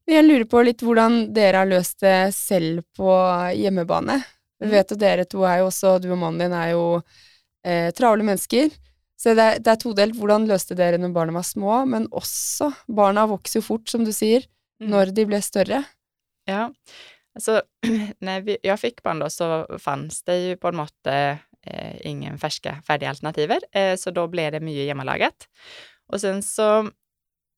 Jag 0.06 0.26
lurer 0.26 0.44
på 0.44 0.62
lite 0.62 0.86
hur 0.86 1.28
dere 1.28 1.58
har 1.58 1.66
löst 1.66 2.00
det 2.00 2.32
själv 2.36 2.82
på 2.98 3.28
hemmabane. 3.56 4.24
Vi 4.60 4.66
mm. 4.66 4.78
vet 4.78 4.92
att 4.92 5.00
dere 5.00 5.26
två 5.26 5.46
är 5.46 5.58
ju 5.58 5.64
också, 5.64 6.00
du 6.00 6.12
och 6.12 6.18
mannen 6.18 6.40
din 6.40 6.54
är 6.54 6.68
ju 6.68 7.02
eh, 7.72 7.92
travla 7.92 8.24
människor. 8.24 8.70
Så 9.16 9.34
det 9.34 9.42
är, 9.42 9.60
det 9.60 9.72
är 9.72 9.76
todelt. 9.76 10.22
Hur 10.22 10.48
löste 10.48 10.76
dere 10.76 10.98
när 10.98 11.10
barnen 11.10 11.34
var 11.34 11.44
små, 11.44 11.86
men 11.86 12.08
också 12.12 12.72
barnen 12.88 13.30
växer 13.30 13.60
ju 13.60 13.62
fort, 13.62 13.90
som 13.90 14.06
du 14.06 14.14
säger, 14.14 14.44
mm. 14.80 14.92
när 14.92 15.06
de 15.06 15.26
blir 15.26 15.42
större. 15.42 15.84
Ja, 16.46 16.74
alltså 17.36 17.62
när 18.20 18.42
vi, 18.42 18.58
jag 18.64 18.80
fick 18.80 19.04
barn 19.04 19.20
då 19.20 19.30
så 19.30 19.78
fanns 19.80 20.24
det 20.24 20.38
ju 20.38 20.58
på 20.58 20.68
en 20.68 20.76
måte 20.76 21.38
eh, 21.66 22.08
ingen 22.08 22.38
färska 22.38 22.82
färdiga 22.88 23.10
alternativer, 23.10 23.60
eh, 23.72 23.96
så 23.96 24.12
då 24.12 24.28
blev 24.28 24.52
det 24.52 24.60
mycket 24.60 24.88
hemmalagat. 24.88 25.48
Och 26.08 26.22
sen 26.22 26.44
så 26.44 26.90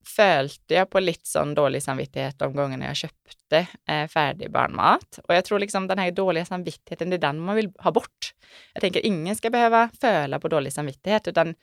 följde 0.08 0.76
jag 0.76 0.90
på 0.90 1.00
lite 1.00 1.28
sån 1.30 1.56
dålig 1.56 1.84
samvittighet 1.84 2.40
de 2.40 2.56
gångerna 2.56 2.86
jag 2.86 2.96
köpte 2.96 3.68
eh, 3.90 4.08
färdig 4.08 4.52
barnmat. 4.52 5.20
Och 5.24 5.36
jag 5.36 5.46
tror 5.46 5.60
liksom 5.60 5.88
den 5.88 6.00
här 6.00 6.12
dåliga 6.12 6.46
samvittigheten, 6.46 7.10
det 7.10 7.16
är 7.16 7.18
den 7.18 7.40
man 7.40 7.56
vill 7.56 7.72
ha 7.78 7.92
bort. 7.92 8.34
Jag 8.74 8.82
tänker 8.82 9.06
ingen 9.06 9.36
ska 9.36 9.50
behöva 9.50 9.90
föla 10.02 10.40
på 10.40 10.48
dålig 10.48 10.74
samvittighet, 10.74 11.28
utan 11.28 11.56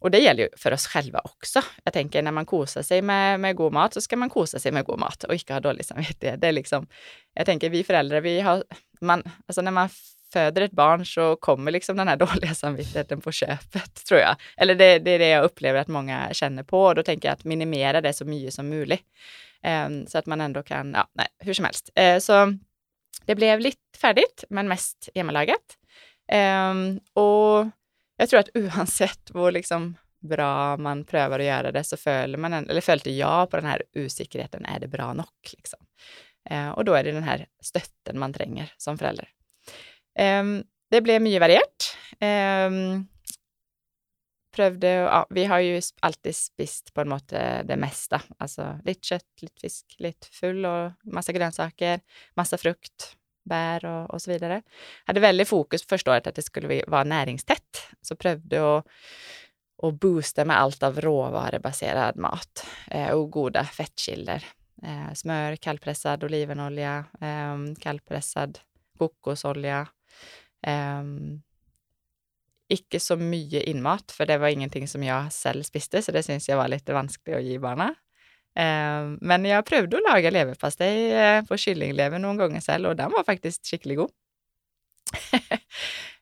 och 0.00 0.10
det 0.10 0.18
gäller 0.18 0.42
ju 0.42 0.48
för 0.56 0.72
oss 0.72 0.86
själva 0.86 1.20
också. 1.24 1.62
Jag 1.84 1.92
tänker 1.92 2.22
när 2.22 2.32
man 2.32 2.46
kosar 2.46 2.82
sig 2.82 3.02
med, 3.02 3.40
med 3.40 3.56
god 3.56 3.72
mat 3.72 3.94
så 3.94 4.00
ska 4.00 4.16
man 4.16 4.30
kosa 4.30 4.58
sig 4.58 4.72
med 4.72 4.84
god 4.84 4.98
mat 4.98 5.24
och 5.24 5.34
inte 5.34 5.52
ha 5.52 5.60
dålig 5.60 5.84
samvittighet. 5.84 6.40
Det 6.40 6.48
är 6.48 6.52
liksom, 6.52 6.86
jag 7.34 7.46
tänker 7.46 7.70
vi 7.70 7.84
föräldrar, 7.84 8.20
vi 8.20 8.40
har, 8.40 8.64
man, 9.00 9.22
alltså 9.46 9.62
när 9.62 9.70
man 9.70 9.88
föder 10.32 10.62
ett 10.62 10.72
barn 10.72 11.06
så 11.06 11.36
kommer 11.36 11.70
liksom 11.70 11.96
den 11.96 12.08
här 12.08 12.16
dåliga 12.26 12.54
samvittigheten 12.54 13.20
på 13.20 13.32
köpet, 13.32 14.04
tror 14.08 14.20
jag. 14.20 14.36
Eller 14.56 14.74
det, 14.74 14.98
det 14.98 15.10
är 15.10 15.18
det 15.18 15.28
jag 15.28 15.44
upplever 15.44 15.80
att 15.80 15.88
många 15.88 16.28
känner 16.32 16.62
på 16.62 16.82
och 16.84 16.94
då 16.94 17.02
tänker 17.02 17.28
jag 17.28 17.32
att 17.32 17.44
minimera 17.44 18.00
det 18.00 18.12
så 18.12 18.24
mycket 18.24 18.54
som 18.54 18.68
möjligt. 18.68 19.04
Um, 19.86 20.06
så 20.06 20.18
att 20.18 20.26
man 20.26 20.40
ändå 20.40 20.62
kan, 20.62 20.92
ja, 20.92 21.08
nej, 21.12 21.26
hur 21.38 21.54
som 21.54 21.64
helst. 21.64 21.90
Uh, 22.00 22.18
så 22.18 22.58
det 23.24 23.34
blev 23.34 23.60
lite 23.60 23.98
färdigt, 24.00 24.44
men 24.50 24.68
mest 24.68 25.08
hemmalagat. 25.14 25.76
Um, 26.32 26.38
ehm, 26.38 27.00
och 27.12 27.68
jag 28.16 28.28
tror 28.28 28.40
att 28.40 28.48
oavsett 28.54 29.30
hur 29.34 29.50
liksom 29.50 29.96
bra 30.20 30.76
man 30.76 31.04
prövar 31.04 31.38
att 31.38 31.44
göra 31.44 31.72
det 31.72 31.84
så 31.84 31.96
följer 31.96 32.36
man, 32.36 32.52
en, 32.52 32.70
eller 32.70 32.80
följde 32.80 33.10
jag 33.10 33.50
på 33.50 33.56
den 33.56 33.66
här 33.66 33.82
osäkerheten, 33.94 34.64
är 34.64 34.80
det 34.80 34.88
bra 34.88 35.12
nog? 35.12 35.26
Liksom. 35.56 35.78
Uh, 36.50 36.70
och 36.70 36.84
då 36.84 36.94
är 36.94 37.04
det 37.04 37.12
den 37.12 37.22
här 37.22 37.46
stötten 37.62 38.18
man 38.18 38.32
tränger 38.32 38.72
som 38.76 38.98
förälder. 38.98 39.28
Ehm, 40.18 40.64
det 40.90 41.00
blev 41.00 41.22
mycket 41.22 41.40
varierat. 41.40 41.96
Um, 42.20 43.08
prövde, 44.54 44.88
ja, 44.88 45.26
vi 45.30 45.44
har 45.44 45.58
ju 45.58 45.82
alltid 46.00 46.36
spist 46.36 46.94
på 46.94 47.00
en 47.00 47.08
måte 47.08 47.62
det 47.62 47.76
mesta. 47.76 48.22
Alltså 48.38 48.78
lite 48.84 49.06
kött, 49.06 49.42
lite 49.42 49.60
fisk, 49.60 49.94
lite 49.98 50.26
full 50.30 50.66
och 50.66 50.92
massa 51.02 51.32
grönsaker, 51.32 52.00
massa 52.34 52.58
frukt, 52.58 53.16
bär 53.44 53.84
och, 53.84 54.10
och 54.10 54.22
så 54.22 54.30
vidare. 54.30 54.62
Hade 55.04 55.20
väldigt 55.20 55.48
fokus 55.48 55.86
första 55.86 56.10
året 56.10 56.26
att 56.26 56.34
det 56.34 56.42
skulle 56.42 56.84
vara 56.86 57.04
näringstätt. 57.04 57.88
Så 58.02 58.16
prövde 58.16 58.78
att 58.78 58.86
och 59.82 59.94
boosta 59.94 60.44
med 60.44 60.60
allt 60.60 60.82
av 60.82 61.00
råvarubaserad 61.00 62.16
mat 62.16 62.66
eh, 62.90 63.10
och 63.10 63.30
goda 63.30 63.64
fettkilder. 63.64 64.44
Eh, 64.82 65.14
smör, 65.14 65.56
kallpressad 65.56 66.24
olivenolja, 66.24 67.04
eh, 67.20 67.56
kallpressad 67.80 68.58
kokosolja, 68.98 69.88
Ehm, 70.66 71.16
um, 71.16 71.42
ikke 72.70 73.00
så 73.00 73.16
mycket 73.16 73.62
innmat, 73.62 74.12
för 74.12 74.26
det 74.26 74.38
var 74.38 74.48
ingenting 74.48 74.88
som 74.88 75.02
jag 75.02 75.32
själv 75.32 75.62
spiste, 75.62 76.02
så 76.02 76.12
det 76.12 76.22
syns 76.22 76.48
jag 76.48 76.56
var 76.56 76.68
lite 76.68 76.92
vanskligt 76.92 77.36
att 77.36 77.42
ge 77.42 77.58
barnen. 77.58 77.94
Um, 78.54 79.18
men 79.20 79.44
jag 79.44 79.66
prövade 79.66 79.96
att 79.96 80.12
laga 80.12 80.30
leverpastej 80.30 81.12
eh, 81.12 81.44
på 81.44 81.56
kyllinglever 81.56 82.18
någon 82.18 82.36
gånger 82.36 82.60
själv 82.60 82.88
och 82.88 82.96
den 82.96 83.10
var 83.10 83.24
faktiskt 83.24 83.66
skicklig 83.66 83.96
god. 83.96 84.10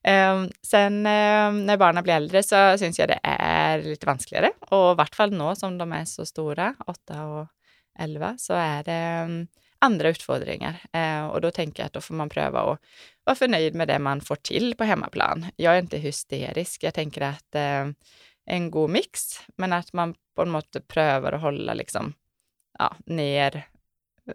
um, 0.08 0.50
sen 0.62 0.94
um, 0.94 1.66
när 1.66 1.76
barnen 1.76 2.04
blir 2.04 2.14
äldre 2.14 2.42
så 2.42 2.78
syns 2.78 2.98
jag 2.98 3.08
det 3.08 3.20
är 3.22 3.82
lite 3.82 4.06
vanskligare 4.06 4.50
och 4.60 4.92
i 4.92 4.94
vart 4.94 5.14
fall 5.14 5.30
nu 5.30 5.56
som 5.56 5.78
de 5.78 5.92
är 5.92 6.04
så 6.04 6.26
stora, 6.26 6.74
8 6.86 7.24
och 7.26 7.46
11, 7.98 8.34
så 8.38 8.54
är 8.54 8.84
det 8.84 9.46
andra 9.78 10.08
utfordringar. 10.08 10.86
Eh, 10.92 11.26
och 11.26 11.40
då 11.40 11.50
tänker 11.50 11.82
jag 11.82 11.86
att 11.86 11.92
då 11.92 12.00
får 12.00 12.14
man 12.14 12.28
pröva 12.28 12.60
att 12.60 12.80
vara 13.24 13.36
förnöjd 13.36 13.74
med 13.74 13.88
det 13.88 13.98
man 13.98 14.20
får 14.20 14.36
till 14.36 14.74
på 14.74 14.84
hemmaplan. 14.84 15.46
Jag 15.56 15.74
är 15.74 15.78
inte 15.78 15.98
hysterisk. 15.98 16.82
Jag 16.82 16.94
tänker 16.94 17.20
att 17.20 17.54
eh, 17.54 17.88
en 18.44 18.70
god 18.70 18.90
mix, 18.90 19.40
men 19.56 19.72
att 19.72 19.92
man 19.92 20.14
på 20.34 20.44
något 20.44 20.72
sätt 20.72 20.88
prövar 20.88 21.32
att 21.32 21.40
hålla 21.40 21.74
liksom, 21.74 22.14
ja, 22.78 22.96
ner 23.06 23.68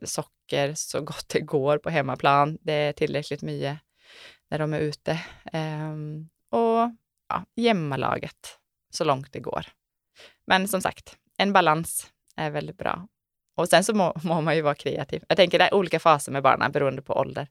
socker 0.01 0.73
så 0.75 1.01
gott 1.01 1.29
det 1.29 1.39
går 1.39 1.77
på 1.77 1.89
hemmaplan. 1.89 2.57
Det 2.61 2.73
är 2.73 2.93
tillräckligt 2.93 3.41
mycket 3.41 3.79
när 4.49 4.59
de 4.59 4.73
är 4.73 4.79
ute. 4.79 5.11
Eh, 5.53 5.93
och 6.49 6.91
ja, 7.27 7.97
laget 7.97 8.59
så 8.89 9.03
långt 9.03 9.33
det 9.33 9.39
går. 9.39 9.65
Men 10.47 10.67
som 10.67 10.81
sagt, 10.81 11.17
en 11.37 11.53
balans 11.53 12.11
är 12.35 12.49
väldigt 12.49 12.77
bra. 12.77 13.07
Och 13.55 13.69
sen 13.69 13.83
så 13.83 13.93
må, 13.93 14.13
må, 14.23 14.41
man 14.41 14.55
ju 14.55 14.61
vara 14.61 14.75
kreativ. 14.75 15.23
Jag 15.29 15.37
tänker 15.37 15.59
det 15.59 15.65
är 15.65 15.73
olika 15.73 15.99
faser 15.99 16.31
med 16.31 16.43
barnen 16.43 16.71
beroende 16.71 17.01
på 17.01 17.13
ålder. 17.13 17.47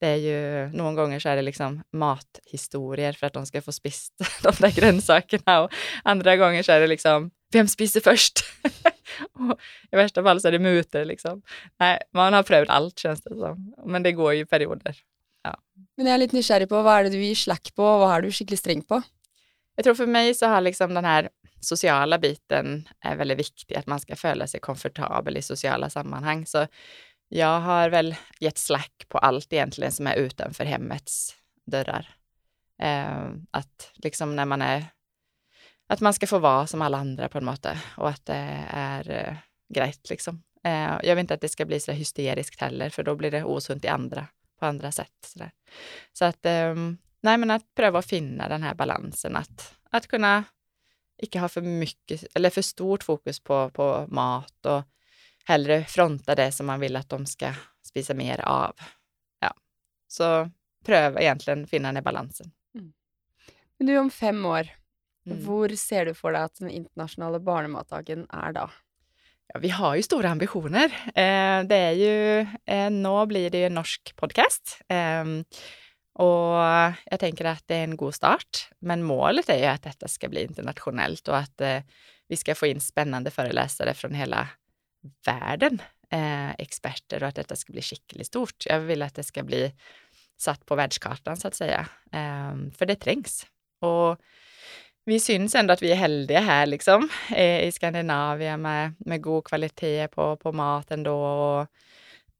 Det 0.00 0.06
är 0.06 0.16
ju, 0.16 0.68
någon 0.76 0.94
gånger 0.94 1.18
så 1.20 1.28
är 1.28 1.36
det 1.36 1.42
liksom 1.42 1.82
mathistorier 1.92 3.12
för 3.12 3.26
att 3.26 3.32
de 3.32 3.46
ska 3.46 3.62
få 3.62 3.72
spist 3.72 4.12
de 4.42 4.52
där 4.58 4.70
grönsakerna 4.70 5.60
och 5.60 5.72
andra 6.04 6.36
gånger 6.36 6.62
så 6.62 6.72
är 6.72 6.80
det 6.80 6.86
liksom, 6.86 7.30
vem 7.52 7.68
spiser 7.68 8.00
först? 8.00 8.40
och 9.32 9.60
I 9.92 9.96
värsta 9.96 10.22
fall 10.22 10.40
så 10.40 10.48
är 10.48 10.52
det 10.52 10.58
mutor 10.58 11.04
liksom. 11.04 11.42
Nej, 11.78 12.02
man 12.12 12.32
har 12.32 12.42
prövat 12.42 12.68
allt 12.68 12.98
känns 12.98 13.22
det 13.22 13.34
som. 13.34 13.74
Men 13.86 14.02
det 14.02 14.12
går 14.12 14.34
ju 14.34 14.46
perioder. 14.46 14.96
Ja. 15.42 15.58
Men 15.96 16.06
jag 16.06 16.14
är 16.14 16.18
lite 16.18 16.36
nyfiken 16.36 16.68
på, 16.68 16.82
vad 16.82 16.94
är 16.94 17.04
det 17.04 17.10
du 17.10 17.24
ger 17.24 17.34
slack 17.34 17.72
på 17.74 17.84
och 17.84 18.00
vad 18.00 18.16
är 18.16 18.22
du 18.22 18.32
skickligt 18.32 18.60
sträng 18.60 18.82
på? 18.82 19.02
Jag 19.76 19.84
tror 19.84 19.94
för 19.94 20.06
mig 20.06 20.34
så 20.34 20.46
har 20.46 20.60
liksom 20.60 20.94
den 20.94 21.04
här 21.04 21.28
sociala 21.60 22.18
biten 22.18 22.88
är 23.00 23.16
väldigt 23.16 23.38
viktig, 23.38 23.76
att 23.76 23.86
man 23.86 24.00
ska 24.00 24.16
följa 24.16 24.46
sig 24.46 24.60
komfortabel 24.60 25.36
i 25.36 25.42
sociala 25.42 25.90
sammanhang. 25.90 26.46
Så 26.46 26.66
jag 27.28 27.60
har 27.60 27.90
väl 27.90 28.16
gett 28.40 28.58
slack 28.58 29.04
på 29.08 29.18
allt 29.18 29.52
egentligen 29.52 29.92
som 29.92 30.06
är 30.06 30.14
utanför 30.14 30.64
hemmets 30.64 31.36
dörrar. 31.66 32.14
Eh, 32.82 33.30
att 33.50 33.90
liksom 33.94 34.36
när 34.36 34.44
man 34.44 34.62
är, 34.62 34.84
att 35.86 36.00
man 36.00 36.14
ska 36.14 36.26
få 36.26 36.38
vara 36.38 36.66
som 36.66 36.82
alla 36.82 36.98
andra 36.98 37.28
på 37.28 37.40
något 37.40 37.62
sätt 37.62 37.78
och 37.96 38.08
att 38.08 38.26
det 38.26 38.64
är 38.70 39.10
eh, 39.10 39.34
grejt 39.74 40.10
liksom. 40.10 40.42
Eh, 40.64 40.98
jag 41.02 41.14
vill 41.14 41.18
inte 41.18 41.34
att 41.34 41.40
det 41.40 41.48
ska 41.48 41.64
bli 41.64 41.80
så 41.80 41.92
hysteriskt 41.92 42.60
heller, 42.60 42.90
för 42.90 43.02
då 43.02 43.14
blir 43.14 43.30
det 43.30 43.44
osunt 43.44 43.84
i 43.84 43.88
andra, 43.88 44.26
på 44.58 44.66
andra 44.66 44.92
sätt. 44.92 45.16
Så, 45.26 45.38
där. 45.38 45.50
så 46.12 46.24
att, 46.24 46.46
eh, 46.46 46.74
nej 47.20 47.38
men 47.38 47.50
att 47.50 47.74
pröva 47.74 47.98
att 47.98 48.06
finna 48.06 48.48
den 48.48 48.62
här 48.62 48.74
balansen, 48.74 49.36
att, 49.36 49.74
att 49.90 50.06
kunna 50.06 50.44
inte 51.18 51.38
ha 51.38 51.48
för 51.48 51.62
mycket 51.62 52.24
eller 52.34 52.50
för 52.50 52.62
stort 52.62 53.04
fokus 53.04 53.40
på, 53.40 53.70
på 53.70 54.06
mat 54.08 54.66
och 54.66 54.82
hellre 55.44 55.84
fronta 55.84 56.34
det 56.34 56.52
som 56.52 56.66
man 56.66 56.80
vill 56.80 56.96
att 56.96 57.08
de 57.08 57.26
ska 57.26 57.52
spisa 57.82 58.14
mer 58.14 58.40
av. 58.40 58.76
Ja, 59.40 59.54
så 60.08 60.50
pröva 60.84 61.20
egentligen 61.20 61.66
finna 61.66 61.88
den 61.88 61.96
här 61.96 62.02
balansen. 62.02 62.50
Mm. 62.74 62.92
Men 63.78 63.86
du, 63.86 63.98
om 63.98 64.10
fem 64.10 64.46
år, 64.46 64.68
mm. 65.26 65.44
var 65.44 65.68
ser 65.68 66.06
du 66.06 66.14
för 66.14 66.32
dig 66.32 66.42
att 66.42 66.54
den 66.54 66.70
internationella 66.70 67.40
barnmatdagen 67.40 68.26
är 68.30 68.52
då? 68.52 68.70
Ja, 69.52 69.60
vi 69.60 69.68
har 69.68 69.96
ju 69.96 70.02
stora 70.02 70.30
ambitioner. 70.30 70.84
Eh, 71.06 71.64
det 71.64 71.76
är 71.76 71.92
ju, 71.92 72.40
eh, 72.64 72.90
nu 72.90 73.26
blir 73.26 73.50
det 73.50 73.58
ju 73.58 73.66
en 73.66 73.74
norsk 73.74 74.16
podcast. 74.16 74.80
Eh, 74.88 75.24
och 76.18 76.54
jag 77.04 77.20
tänker 77.20 77.44
att 77.44 77.62
det 77.66 77.74
är 77.74 77.84
en 77.84 77.96
god 77.96 78.14
start. 78.14 78.70
Men 78.78 79.02
målet 79.02 79.48
är 79.48 79.58
ju 79.58 79.64
att 79.64 79.82
detta 79.82 80.08
ska 80.08 80.28
bli 80.28 80.42
internationellt 80.42 81.28
och 81.28 81.36
att 81.36 81.60
eh, 81.60 81.80
vi 82.28 82.36
ska 82.36 82.54
få 82.54 82.66
in 82.66 82.80
spännande 82.80 83.30
föreläsare 83.30 83.94
från 83.94 84.14
hela 84.14 84.48
världen, 85.26 85.82
eh, 86.10 86.50
experter 86.50 87.22
och 87.22 87.28
att 87.28 87.34
detta 87.34 87.56
ska 87.56 87.72
bli 87.72 87.82
skickligt 87.82 88.26
stort. 88.26 88.66
Jag 88.66 88.80
vill 88.80 89.02
att 89.02 89.14
det 89.14 89.22
ska 89.22 89.42
bli 89.42 89.72
satt 90.38 90.66
på 90.66 90.74
världskartan 90.74 91.36
så 91.36 91.48
att 91.48 91.54
säga, 91.54 91.88
eh, 92.12 92.72
för 92.78 92.86
det 92.86 92.96
trängs. 92.96 93.46
Och 93.80 94.18
vi 95.04 95.20
syns 95.20 95.54
ändå 95.54 95.72
att 95.72 95.82
vi 95.82 95.92
är 95.92 95.96
heldiga 95.96 96.40
här 96.40 96.66
liksom 96.66 97.08
eh, 97.34 97.64
i 97.64 97.72
Skandinavien 97.72 98.62
med, 98.62 98.94
med 98.98 99.22
god 99.22 99.44
kvalitet 99.44 100.08
på, 100.08 100.36
på 100.36 100.52
maten 100.52 101.02
då 101.02 101.20
och 101.20 101.66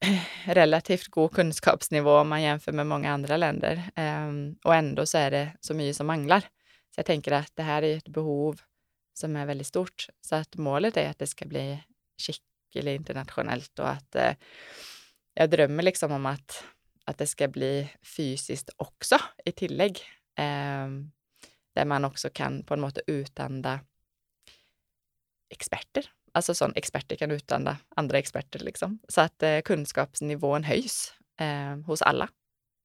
relativt 0.44 1.08
god 1.08 1.32
kunskapsnivå 1.32 2.18
om 2.18 2.28
man 2.28 2.42
jämför 2.42 2.72
med 2.72 2.86
många 2.86 3.12
andra 3.12 3.36
länder. 3.36 3.90
Ehm, 3.94 4.56
och 4.64 4.74
ändå 4.74 5.06
så 5.06 5.18
är 5.18 5.30
det 5.30 5.56
så 5.60 5.74
mycket 5.74 5.96
som 5.96 6.06
manglar. 6.06 6.40
Så 6.40 6.98
jag 6.98 7.06
tänker 7.06 7.32
att 7.32 7.52
det 7.54 7.62
här 7.62 7.82
är 7.82 7.96
ett 7.96 8.08
behov 8.08 8.60
som 9.14 9.36
är 9.36 9.46
väldigt 9.46 9.66
stort. 9.66 10.06
Så 10.20 10.34
att 10.34 10.56
målet 10.56 10.96
är 10.96 11.10
att 11.10 11.18
det 11.18 11.26
ska 11.26 11.46
bli 11.46 11.84
skickligt 12.22 13.00
internationellt 13.00 13.78
och 13.78 13.88
att 13.88 14.14
eh, 14.14 14.34
jag 15.34 15.50
drömmer 15.50 15.82
liksom 15.82 16.12
om 16.12 16.26
att, 16.26 16.64
att 17.04 17.18
det 17.18 17.26
ska 17.26 17.48
bli 17.48 17.88
fysiskt 18.02 18.70
också 18.76 19.18
i 19.44 19.52
tillägg. 19.52 20.00
Ehm, 20.36 21.12
där 21.74 21.84
man 21.84 22.04
också 22.04 22.30
kan 22.30 22.64
på 22.64 22.76
något 22.76 22.94
sätt 22.94 23.04
utanda 23.06 23.80
experter 25.50 26.10
Alltså 26.38 26.54
sån 26.54 26.72
experter 26.74 27.16
kan 27.16 27.30
utbilda 27.30 27.76
andra 27.96 28.18
experter 28.18 28.58
liksom. 28.58 28.98
Så 29.08 29.20
att 29.20 29.42
eh, 29.42 29.60
kunskapsnivån 29.60 30.64
höjs 30.64 31.12
eh, 31.40 31.86
hos 31.86 32.02
alla 32.02 32.28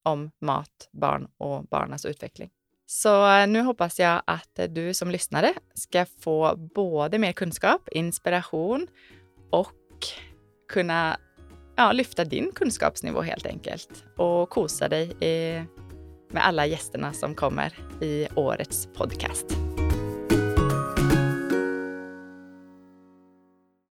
om 0.04 0.32
mat, 0.42 0.90
barn 0.92 1.28
och 1.38 1.64
barnens 1.64 2.06
utveckling. 2.06 2.50
Så 2.86 3.32
eh, 3.32 3.48
nu 3.48 3.62
hoppas 3.62 4.00
jag 4.00 4.22
att 4.28 4.60
du 4.70 4.94
som 4.94 5.12
lyssnare 5.12 5.54
ska 5.74 6.06
få 6.20 6.56
både 6.76 7.20
mer 7.20 7.32
kunskap, 7.32 7.90
inspiration 7.92 8.88
och 9.52 9.74
kunna 10.72 11.18
ja, 11.76 11.92
lyfta 11.92 12.26
din 12.26 12.52
kunskapsnivå 12.56 13.22
helt 13.22 13.46
enkelt 13.46 14.06
och 14.18 14.50
kosa 14.50 14.88
dig 14.90 15.12
i, 15.20 15.64
med 16.32 16.46
alla 16.48 16.66
gästerna 16.66 17.14
som 17.14 17.36
kommer 17.36 17.74
i 18.02 18.28
årets 18.36 18.88
podcast. 18.94 19.63